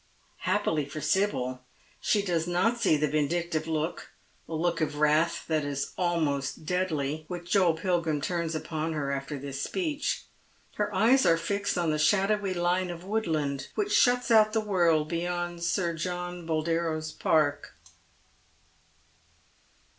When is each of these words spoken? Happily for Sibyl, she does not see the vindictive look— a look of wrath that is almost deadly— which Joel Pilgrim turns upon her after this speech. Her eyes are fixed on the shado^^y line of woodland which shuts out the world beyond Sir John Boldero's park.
Happily 0.45 0.85
for 0.85 0.99
Sibyl, 0.99 1.59
she 1.99 2.23
does 2.23 2.47
not 2.47 2.81
see 2.81 2.97
the 2.97 3.07
vindictive 3.07 3.67
look— 3.67 4.09
a 4.49 4.55
look 4.55 4.81
of 4.81 4.95
wrath 4.95 5.45
that 5.47 5.63
is 5.63 5.91
almost 5.95 6.65
deadly— 6.65 7.23
which 7.27 7.51
Joel 7.51 7.75
Pilgrim 7.75 8.19
turns 8.19 8.55
upon 8.55 8.93
her 8.93 9.11
after 9.11 9.37
this 9.37 9.61
speech. 9.61 10.25
Her 10.77 10.91
eyes 10.91 11.23
are 11.23 11.37
fixed 11.37 11.77
on 11.77 11.91
the 11.91 11.97
shado^^y 11.97 12.55
line 12.55 12.89
of 12.89 13.03
woodland 13.03 13.67
which 13.75 13.91
shuts 13.93 14.31
out 14.31 14.53
the 14.53 14.59
world 14.61 15.07
beyond 15.07 15.63
Sir 15.63 15.93
John 15.93 16.47
Boldero's 16.47 17.11
park. 17.11 17.75